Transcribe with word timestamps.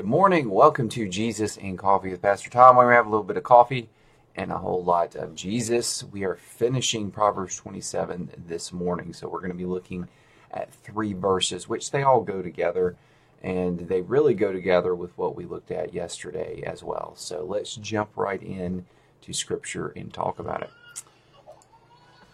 Good 0.00 0.08
morning. 0.08 0.48
Welcome 0.48 0.88
to 0.88 1.06
Jesus 1.06 1.58
and 1.58 1.78
Coffee 1.78 2.10
with 2.10 2.22
Pastor 2.22 2.48
Tom, 2.48 2.76
where 2.76 2.88
we 2.88 2.94
have 2.94 3.06
a 3.06 3.10
little 3.10 3.22
bit 3.22 3.36
of 3.36 3.42
coffee 3.42 3.90
and 4.34 4.50
a 4.50 4.56
whole 4.56 4.82
lot 4.82 5.14
of 5.14 5.34
Jesus. 5.34 6.02
We 6.04 6.24
are 6.24 6.36
finishing 6.36 7.10
Proverbs 7.10 7.56
27 7.56 8.30
this 8.46 8.72
morning, 8.72 9.12
so 9.12 9.28
we're 9.28 9.40
going 9.40 9.52
to 9.52 9.58
be 9.58 9.66
looking 9.66 10.08
at 10.52 10.72
three 10.72 11.12
verses, 11.12 11.68
which 11.68 11.90
they 11.90 12.02
all 12.02 12.22
go 12.22 12.40
together, 12.40 12.96
and 13.42 13.78
they 13.78 14.00
really 14.00 14.32
go 14.32 14.52
together 14.52 14.94
with 14.94 15.18
what 15.18 15.36
we 15.36 15.44
looked 15.44 15.70
at 15.70 15.92
yesterday 15.92 16.62
as 16.64 16.82
well. 16.82 17.12
So 17.14 17.44
let's 17.44 17.76
jump 17.76 18.16
right 18.16 18.42
in 18.42 18.86
to 19.20 19.34
Scripture 19.34 19.88
and 19.88 20.10
talk 20.10 20.38
about 20.38 20.62
it. 20.62 20.70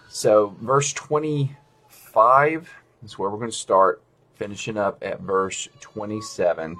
So, 0.08 0.54
verse 0.60 0.92
25 0.92 2.70
is 3.04 3.18
where 3.18 3.28
we're 3.28 3.38
going 3.38 3.50
to 3.50 3.56
start, 3.56 4.04
finishing 4.36 4.76
up 4.76 5.02
at 5.02 5.20
verse 5.20 5.68
27. 5.80 6.76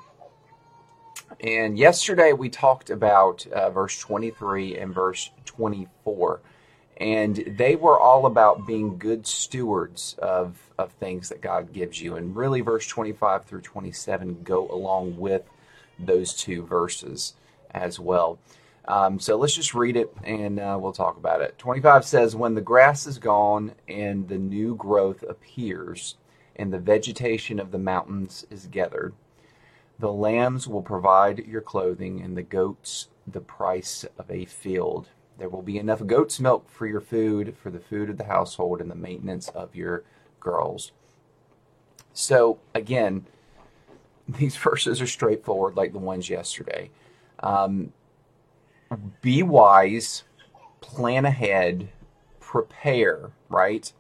And 1.41 1.79
yesterday 1.79 2.33
we 2.33 2.49
talked 2.49 2.91
about 2.91 3.47
uh, 3.49 3.71
verse 3.71 3.99
23 3.99 4.79
and 4.79 4.95
verse 4.95 5.31
24. 5.45 6.41
And 6.99 7.37
they 7.59 7.77
were 7.77 8.01
all 8.01 8.25
about 8.25 8.67
being 8.67 8.97
good 8.97 9.27
stewards 9.27 10.17
of, 10.19 10.59
of 10.79 10.93
things 10.93 11.29
that 11.29 11.43
God 11.43 11.73
gives 11.73 12.01
you. 12.01 12.17
And 12.17 12.35
really, 12.35 12.63
verse 12.63 12.87
25 12.87 13.45
through 13.45 13.61
27 13.61 14.43
go 14.43 14.67
along 14.69 15.19
with 15.19 15.43
those 15.99 16.33
two 16.33 16.63
verses 16.63 17.35
as 17.71 18.01
well. 18.01 18.39
Um, 18.89 19.19
so 19.19 19.37
let's 19.37 19.55
just 19.55 19.75
read 19.75 19.97
it 19.97 20.15
and 20.25 20.59
uh, 20.59 20.79
we'll 20.81 20.93
talk 20.93 21.17
about 21.17 21.43
it. 21.43 21.59
25 21.59 22.05
says, 22.05 22.37
When 22.37 22.55
the 22.55 22.61
grass 22.61 23.07
is 23.07 23.19
gone 23.19 23.73
and 23.89 24.29
the 24.29 24.39
new 24.39 24.75
growth 24.75 25.23
appears, 25.23 26.17
and 26.59 26.73
the 26.73 26.79
vegetation 26.79 27.61
of 27.61 27.71
the 27.71 27.79
mountains 27.79 28.47
is 28.51 28.67
gathered, 28.67 29.15
the 29.99 30.13
lambs 30.13 30.69
will 30.69 30.83
provide 30.83 31.47
your 31.47 31.61
clothing, 31.61 32.21
and 32.21 32.37
the 32.37 32.43
goats 32.43 33.09
the 33.27 33.41
price 33.41 34.05
of 34.19 34.31
a 34.31 34.45
field. 34.45 35.09
There 35.39 35.49
will 35.49 35.63
be 35.63 35.79
enough 35.79 36.07
goat's 36.07 36.41
milk 36.41 36.69
for 36.71 36.87
your 36.87 37.01
food, 37.01 37.57
for 37.61 37.71
the 37.71 37.81
food 37.81 38.09
of 38.09 38.19
the 38.19 38.25
household, 38.25 38.81
and 38.81 38.91
the 38.91 38.95
maintenance 38.95 39.49
of 39.49 39.75
your 39.75 40.05
girls. 40.41 40.93
So, 42.13 42.59
again, 42.75 43.27
these 44.29 44.57
verses 44.57 45.01
are 45.01 45.07
straightforward 45.07 45.77
like 45.77 45.93
the 45.93 45.99
ones 45.99 46.31
yesterday. 46.31 46.91
Um, 47.41 47.93
be 49.21 49.43
wise, 49.43 50.25
plan 50.81 51.25
ahead, 51.25 51.89
prepare, 52.41 53.31
right? 53.49 53.93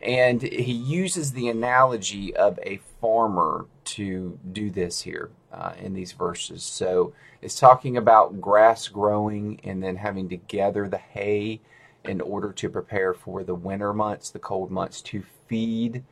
And 0.00 0.40
he 0.40 0.72
uses 0.72 1.32
the 1.32 1.48
analogy 1.48 2.34
of 2.34 2.58
a 2.62 2.80
farmer 3.00 3.66
to 3.84 4.38
do 4.50 4.70
this 4.70 5.02
here 5.02 5.30
uh, 5.52 5.72
in 5.78 5.92
these 5.92 6.12
verses. 6.12 6.62
So 6.62 7.12
it's 7.42 7.58
talking 7.58 7.96
about 7.96 8.40
grass 8.40 8.88
growing 8.88 9.60
and 9.62 9.82
then 9.82 9.96
having 9.96 10.28
to 10.30 10.36
gather 10.36 10.88
the 10.88 10.98
hay 10.98 11.60
in 12.04 12.20
order 12.20 12.52
to 12.52 12.70
prepare 12.70 13.12
for 13.12 13.44
the 13.44 13.54
winter 13.54 13.92
months, 13.92 14.30
the 14.30 14.38
cold 14.38 14.70
months, 14.70 15.02
to 15.02 15.22
feed 15.48 16.02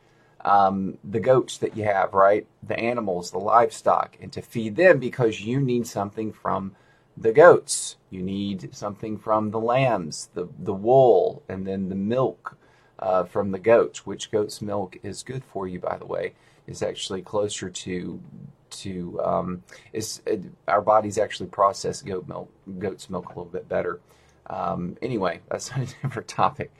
um, 0.45 0.97
the 1.03 1.19
goats 1.19 1.57
that 1.57 1.75
you 1.75 1.83
have, 1.83 2.13
right? 2.13 2.45
The 2.61 2.79
animals, 2.79 3.31
the 3.31 3.39
livestock, 3.39 4.17
and 4.21 4.31
to 4.33 4.41
feed 4.41 4.75
them 4.75 4.99
because 4.99 5.41
you 5.41 5.59
need 5.59 5.87
something 5.87 6.31
from 6.31 6.75
the 7.17 7.31
goats. 7.31 7.97
You 8.09 8.21
need 8.21 8.73
something 8.75 9.17
from 9.17 9.51
the 9.51 9.59
lambs, 9.59 10.29
the, 10.35 10.47
the 10.59 10.73
wool, 10.73 11.43
and 11.49 11.65
then 11.65 11.89
the 11.89 11.95
milk 11.95 12.55
uh, 12.99 13.23
from 13.23 13.51
the 13.51 13.59
goats, 13.59 14.05
which 14.05 14.31
goat's 14.31 14.61
milk 14.61 14.97
is 15.03 15.23
good 15.23 15.43
for 15.43 15.67
you, 15.67 15.79
by 15.79 15.97
the 15.97 16.05
way. 16.05 16.33
Is 16.67 16.83
actually 16.83 17.23
closer 17.23 17.69
to 17.69 18.21
to 18.69 19.19
um, 19.23 19.63
it, 19.91 20.43
our 20.67 20.81
bodies 20.81 21.17
actually 21.17 21.49
process 21.49 22.01
goat 22.01 22.27
milk, 22.27 22.51
goat's 22.77 23.09
milk 23.09 23.25
a 23.25 23.29
little 23.29 23.45
bit 23.45 23.67
better. 23.67 23.99
Um, 24.47 24.97
anyway, 25.01 25.41
that's 25.49 25.71
a 25.75 25.85
different 26.01 26.27
topic. 26.27 26.71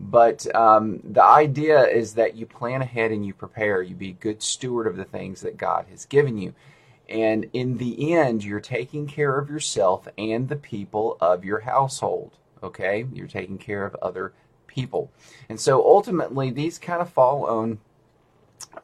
But 0.00 0.52
um, 0.54 1.00
the 1.04 1.22
idea 1.22 1.84
is 1.84 2.14
that 2.14 2.34
you 2.34 2.44
plan 2.44 2.82
ahead 2.82 3.12
and 3.12 3.24
you 3.24 3.32
prepare. 3.34 3.82
You 3.82 3.94
be 3.94 4.10
a 4.10 4.14
good 4.14 4.42
steward 4.42 4.86
of 4.86 4.96
the 4.96 5.04
things 5.04 5.42
that 5.42 5.56
God 5.56 5.86
has 5.90 6.06
given 6.06 6.38
you. 6.38 6.54
And 7.08 7.48
in 7.52 7.78
the 7.78 8.12
end, 8.14 8.42
you're 8.42 8.60
taking 8.60 9.06
care 9.06 9.38
of 9.38 9.48
yourself 9.48 10.08
and 10.18 10.48
the 10.48 10.56
people 10.56 11.18
of 11.20 11.44
your 11.44 11.60
household. 11.60 12.32
Okay? 12.62 13.06
You're 13.12 13.28
taking 13.28 13.58
care 13.58 13.84
of 13.84 13.94
other 14.02 14.32
people. 14.74 15.10
And 15.48 15.60
so 15.60 15.84
ultimately, 15.84 16.50
these 16.50 16.78
kind 16.78 17.02
of 17.02 17.10
fall 17.10 17.46
on 17.46 17.78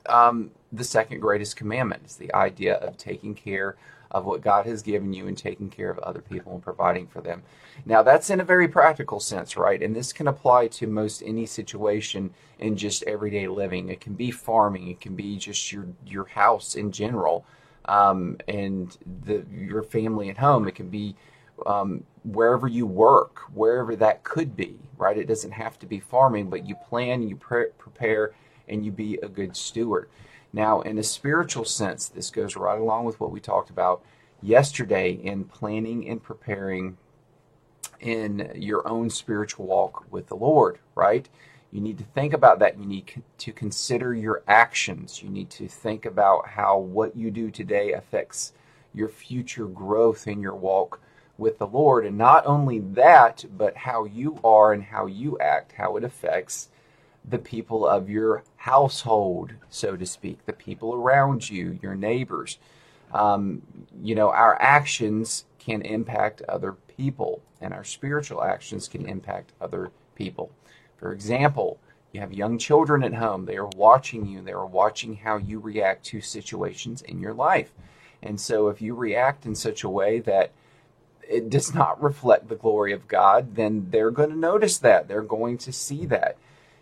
um, 0.06 0.50
the 0.72 0.84
second 0.84 1.20
greatest 1.20 1.56
commandment. 1.56 2.02
It's 2.04 2.16
the 2.16 2.34
idea 2.34 2.74
of 2.74 2.96
taking 2.96 3.34
care 3.34 3.76
of 4.10 4.24
what 4.24 4.40
God 4.40 4.66
has 4.66 4.82
given 4.82 5.12
you 5.12 5.26
and 5.26 5.36
taking 5.36 5.68
care 5.68 5.90
of 5.90 5.98
other 5.98 6.20
people 6.20 6.54
and 6.54 6.62
providing 6.62 7.06
for 7.06 7.20
them. 7.20 7.42
Now, 7.84 8.02
that's 8.02 8.30
in 8.30 8.40
a 8.40 8.44
very 8.44 8.68
practical 8.68 9.20
sense, 9.20 9.56
right? 9.56 9.82
And 9.82 9.94
this 9.94 10.12
can 10.12 10.28
apply 10.28 10.68
to 10.68 10.86
most 10.86 11.22
any 11.24 11.46
situation 11.46 12.30
in 12.58 12.76
just 12.76 13.02
everyday 13.04 13.48
living. 13.48 13.88
It 13.88 14.00
can 14.00 14.14
be 14.14 14.30
farming, 14.30 14.88
it 14.88 15.00
can 15.00 15.14
be 15.14 15.36
just 15.36 15.72
your, 15.72 15.86
your 16.06 16.24
house 16.24 16.74
in 16.74 16.90
general, 16.90 17.44
um, 17.84 18.38
and 18.48 18.96
the, 19.24 19.44
your 19.52 19.82
family 19.82 20.30
at 20.30 20.38
home. 20.38 20.66
It 20.68 20.74
can 20.74 20.88
be 20.88 21.14
um, 21.66 22.04
wherever 22.24 22.66
you 22.66 22.86
work, 22.86 23.40
wherever 23.54 23.96
that 23.96 24.24
could 24.24 24.56
be, 24.56 24.78
right? 24.96 25.16
It 25.16 25.28
doesn't 25.28 25.52
have 25.52 25.78
to 25.80 25.86
be 25.86 26.00
farming, 26.00 26.50
but 26.50 26.66
you 26.66 26.74
plan, 26.74 27.22
you 27.22 27.36
pre- 27.36 27.70
prepare, 27.78 28.32
and 28.68 28.84
you 28.84 28.92
be 28.92 29.18
a 29.22 29.28
good 29.28 29.56
steward. 29.56 30.08
Now, 30.52 30.80
in 30.80 30.98
a 30.98 31.02
spiritual 31.02 31.64
sense, 31.64 32.08
this 32.08 32.30
goes 32.30 32.56
right 32.56 32.78
along 32.78 33.04
with 33.04 33.20
what 33.20 33.30
we 33.30 33.40
talked 33.40 33.70
about 33.70 34.02
yesterday 34.42 35.12
in 35.12 35.44
planning 35.44 36.08
and 36.08 36.22
preparing 36.22 36.96
in 38.00 38.52
your 38.54 38.86
own 38.88 39.10
spiritual 39.10 39.66
walk 39.66 40.04
with 40.10 40.28
the 40.28 40.36
Lord, 40.36 40.78
right? 40.94 41.28
You 41.70 41.80
need 41.80 41.98
to 41.98 42.04
think 42.04 42.32
about 42.32 42.60
that. 42.60 42.78
You 42.78 42.86
need 42.86 43.22
to 43.38 43.52
consider 43.52 44.14
your 44.14 44.42
actions. 44.48 45.22
You 45.22 45.28
need 45.28 45.50
to 45.50 45.68
think 45.68 46.06
about 46.06 46.48
how 46.48 46.78
what 46.78 47.16
you 47.16 47.30
do 47.30 47.50
today 47.50 47.92
affects 47.92 48.52
your 48.94 49.08
future 49.08 49.66
growth 49.66 50.26
in 50.26 50.40
your 50.40 50.54
walk 50.54 51.00
with 51.38 51.58
the 51.58 51.66
Lord. 51.66 52.04
And 52.04 52.18
not 52.18 52.46
only 52.46 52.80
that, 52.80 53.44
but 53.56 53.76
how 53.76 54.04
you 54.04 54.38
are 54.44 54.72
and 54.72 54.82
how 54.82 55.06
you 55.06 55.38
act, 55.38 55.72
how 55.72 55.96
it 55.96 56.04
affects 56.04 56.68
the 57.24 57.38
people 57.38 57.86
of 57.86 58.10
your 58.10 58.42
household, 58.56 59.52
so 59.70 59.96
to 59.96 60.04
speak, 60.04 60.44
the 60.44 60.52
people 60.52 60.94
around 60.94 61.48
you, 61.48 61.78
your 61.82 61.94
neighbors. 61.94 62.58
Um, 63.12 63.62
you 64.02 64.14
know, 64.14 64.30
our 64.30 64.60
actions 64.60 65.44
can 65.58 65.82
impact 65.82 66.42
other 66.42 66.72
people, 66.96 67.42
and 67.60 67.72
our 67.72 67.84
spiritual 67.84 68.42
actions 68.42 68.88
can 68.88 69.06
impact 69.06 69.52
other 69.60 69.90
people. 70.14 70.50
For 70.96 71.12
example, 71.12 71.78
you 72.12 72.20
have 72.20 72.32
young 72.32 72.58
children 72.58 73.04
at 73.04 73.14
home. 73.14 73.44
They 73.44 73.56
are 73.56 73.68
watching 73.76 74.26
you. 74.26 74.42
They 74.42 74.52
are 74.52 74.66
watching 74.66 75.16
how 75.16 75.36
you 75.36 75.58
react 75.58 76.04
to 76.06 76.20
situations 76.20 77.02
in 77.02 77.20
your 77.20 77.34
life. 77.34 77.72
And 78.22 78.40
so, 78.40 78.68
if 78.68 78.80
you 78.82 78.94
react 78.94 79.46
in 79.46 79.54
such 79.54 79.84
a 79.84 79.88
way 79.88 80.18
that 80.20 80.50
it 81.28 81.50
does 81.50 81.74
not 81.74 82.02
reflect 82.02 82.48
the 82.48 82.56
glory 82.56 82.92
of 82.92 83.06
God, 83.06 83.54
then 83.54 83.88
they're 83.90 84.10
going 84.10 84.30
to 84.30 84.36
notice 84.36 84.78
that. 84.78 85.08
They're 85.08 85.22
going 85.22 85.58
to 85.58 85.72
see 85.72 86.06
that. 86.06 86.36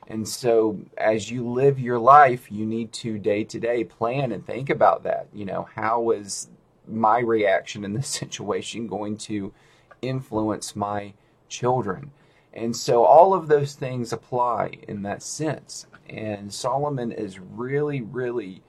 And 0.09 0.29
so, 0.29 0.79
as 0.97 1.31
you 1.31 1.49
live 1.49 1.81
your 1.81 1.99
life, 1.99 2.51
you 2.51 2.65
need 2.65 2.93
to 2.95 3.19
day 3.19 3.43
to 3.45 3.59
day 3.59 3.83
plan 3.83 4.31
and 4.31 4.47
think 4.47 4.71
about 4.71 5.03
that. 5.03 5.27
You 5.35 5.45
know, 5.45 5.69
how 5.75 6.11
is 6.13 6.49
my 6.87 7.19
reaction 7.19 7.85
in 7.85 7.93
this 7.93 8.09
situation 8.21 8.87
going 8.87 9.17
to 9.19 9.53
influence 10.01 10.77
my 10.77 11.15
children? 11.49 12.13
And 12.53 12.77
so, 12.77 13.05
all 13.05 13.35
of 13.35 13.49
those 13.49 13.75
things 13.75 14.13
apply 14.13 14.79
in 14.87 15.03
that 15.03 15.23
sense. 15.23 15.87
And 16.09 16.55
Solomon 16.55 17.11
is 17.11 17.41
really, 17.41 18.01
really 18.01 18.63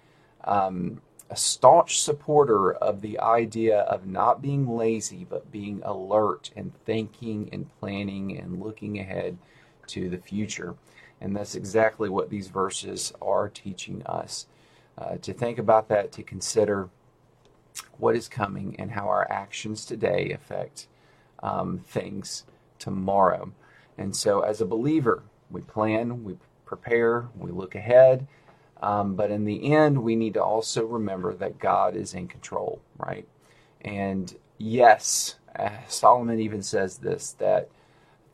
um, 0.43 1.01
a 1.29 1.35
staunch 1.35 2.01
supporter 2.01 2.73
of 2.73 3.01
the 3.01 3.19
idea 3.19 3.79
of 3.79 4.07
not 4.07 4.41
being 4.41 4.67
lazy, 4.67 5.25
but 5.29 5.51
being 5.51 5.81
alert 5.83 6.51
and 6.55 6.73
thinking 6.85 7.49
and 7.51 7.69
planning 7.79 8.37
and 8.37 8.61
looking 8.61 8.99
ahead 8.99 9.37
to 9.87 10.09
the 10.09 10.17
future. 10.17 10.75
And 11.19 11.35
that's 11.35 11.55
exactly 11.55 12.09
what 12.09 12.29
these 12.29 12.47
verses 12.47 13.11
are 13.21 13.49
teaching 13.49 14.05
us 14.05 14.47
uh, 14.97 15.17
to 15.17 15.33
think 15.33 15.57
about 15.57 15.89
that, 15.89 16.11
to 16.13 16.23
consider 16.23 16.89
what 17.97 18.15
is 18.15 18.27
coming 18.27 18.75
and 18.79 18.91
how 18.91 19.07
our 19.07 19.29
actions 19.31 19.85
today 19.85 20.31
affect 20.31 20.87
um, 21.43 21.79
things 21.79 22.45
tomorrow. 22.79 23.51
And 23.97 24.15
so, 24.15 24.41
as 24.41 24.61
a 24.61 24.65
believer, 24.65 25.23
we 25.49 25.61
plan, 25.61 26.23
we 26.23 26.37
prepare, 26.65 27.27
we 27.35 27.51
look 27.51 27.75
ahead. 27.75 28.27
Um, 28.81 29.15
but 29.15 29.31
in 29.31 29.45
the 29.45 29.73
end, 29.73 30.03
we 30.03 30.15
need 30.15 30.35
to 30.35 30.43
also 30.43 30.85
remember 30.85 31.33
that 31.35 31.59
God 31.59 31.95
is 31.95 32.13
in 32.13 32.27
control, 32.27 32.81
right? 32.97 33.27
And 33.81 34.35
yes, 34.57 35.35
uh, 35.57 35.69
Solomon 35.87 36.39
even 36.39 36.61
says 36.61 36.97
this 36.97 37.33
that 37.39 37.69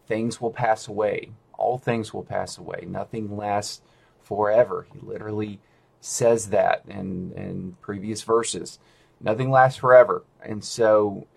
things 0.08 0.42
will 0.42 0.52
pass 0.52 0.88
away 0.88 1.32
all 1.64 1.78
things 1.78 2.14
will 2.14 2.24
pass 2.24 2.58
away. 2.58 2.86
Nothing 2.88 3.38
lasts 3.38 3.82
forever. 4.22 4.86
He 4.94 5.00
literally 5.00 5.60
says 6.02 6.50
that 6.50 6.84
in, 6.88 7.32
in 7.36 7.78
previous 7.82 8.22
verses. 8.24 8.80
nothing 9.22 9.50
lasts 9.50 9.80
forever. 9.80 10.24
And 10.42 10.64
so 10.64 11.28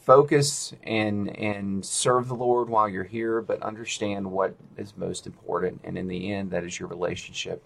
focus 0.00 0.74
and 0.82 1.36
and 1.36 1.84
serve 1.84 2.28
the 2.28 2.34
Lord 2.34 2.68
while 2.68 2.88
you're 2.88 3.04
here, 3.04 3.40
but 3.40 3.62
understand 3.62 4.32
what 4.32 4.56
is 4.76 4.96
most 4.96 5.26
important. 5.26 5.80
And 5.84 5.96
in 5.96 6.08
the 6.08 6.32
end, 6.32 6.50
that 6.50 6.64
is 6.64 6.80
your 6.80 6.88
relationship 6.88 7.64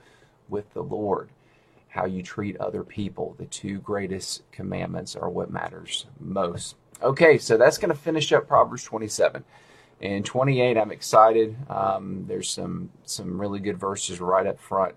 with 0.51 0.73
the 0.75 0.83
Lord, 0.83 1.31
how 1.89 2.07
you 2.07 2.23
treat 2.23 2.57
other 2.59 2.83
people. 2.83 3.35
The 3.39 3.47
two 3.47 3.79
greatest 3.79 4.43
commandments 4.53 5.17
are 5.17 5.29
what 5.29 5.51
matters 5.51 6.07
most. 6.19 6.77
Okay, 7.03 7.39
so 7.39 7.57
that's 7.57 7.79
going 7.79 7.91
to 7.91 7.99
finish 7.99 8.33
up 8.33 8.47
Proverbs 8.47 8.85
27. 8.85 9.45
In 10.01 10.23
28, 10.23 10.79
I'm 10.79 10.91
excited. 10.91 11.57
Um, 11.69 12.25
there's 12.27 12.49
some 12.49 12.91
some 13.05 13.41
really 13.41 13.61
good 13.61 13.79
verses 13.79 14.21
right 14.21 14.47
up 14.47 14.59
front 14.59 14.95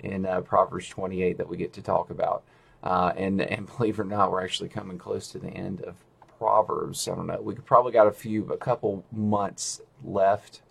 in 0.00 0.26
uh, 0.26 0.40
Proverbs 0.40 0.88
28 0.88 1.38
that 1.38 1.48
we 1.48 1.56
get 1.56 1.72
to 1.74 1.82
talk 1.82 2.10
about. 2.10 2.42
Uh, 2.82 3.12
and 3.16 3.40
and 3.40 3.66
believe 3.76 3.98
it 3.98 4.02
or 4.02 4.04
not, 4.04 4.30
we're 4.30 4.42
actually 4.42 4.68
coming 4.68 4.98
close 4.98 5.28
to 5.28 5.38
the 5.38 5.50
end 5.50 5.82
of 5.82 5.94
Proverbs. 6.38 7.06
I 7.06 7.14
don't 7.14 7.28
know. 7.28 7.40
We 7.40 7.54
probably 7.54 7.92
got 7.92 8.08
a 8.08 8.12
few, 8.12 8.52
a 8.52 8.56
couple 8.56 9.04
months 9.12 9.80
left, 10.02 10.62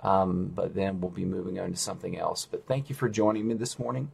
um, 0.00 0.52
but 0.54 0.74
then 0.74 1.00
we'll 1.00 1.10
be 1.10 1.24
moving 1.24 1.58
on 1.58 1.70
to 1.70 1.76
something 1.76 2.18
else. 2.18 2.46
But 2.50 2.66
thank 2.66 2.88
you 2.88 2.94
for 2.94 3.08
joining 3.08 3.48
me 3.48 3.54
this 3.54 3.78
morning. 3.78 4.10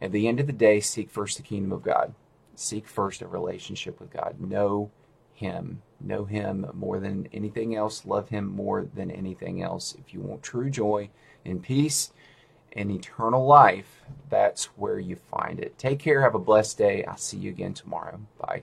At 0.00 0.12
the 0.12 0.28
end 0.28 0.40
of 0.40 0.46
the 0.46 0.52
day, 0.52 0.80
seek 0.80 1.10
first 1.10 1.36
the 1.36 1.42
kingdom 1.42 1.72
of 1.72 1.82
God. 1.82 2.14
Seek 2.54 2.86
first 2.86 3.22
a 3.22 3.26
relationship 3.26 4.00
with 4.00 4.12
God. 4.12 4.40
Know 4.40 4.90
Him. 5.34 5.82
Know 6.00 6.24
Him 6.24 6.66
more 6.74 7.00
than 7.00 7.28
anything 7.32 7.74
else. 7.74 8.04
Love 8.04 8.28
Him 8.28 8.46
more 8.46 8.86
than 8.94 9.10
anything 9.10 9.62
else. 9.62 9.96
If 9.98 10.12
you 10.12 10.20
want 10.20 10.42
true 10.42 10.70
joy 10.70 11.10
and 11.44 11.62
peace 11.62 12.12
and 12.72 12.90
eternal 12.90 13.46
life, 13.46 14.02
that's 14.28 14.64
where 14.76 14.98
you 14.98 15.16
find 15.16 15.60
it. 15.60 15.78
Take 15.78 16.00
care. 16.00 16.22
Have 16.22 16.34
a 16.34 16.40
blessed 16.40 16.78
day. 16.78 17.04
I'll 17.04 17.16
see 17.16 17.38
you 17.38 17.50
again 17.50 17.74
tomorrow. 17.74 18.20
Bye. 18.38 18.62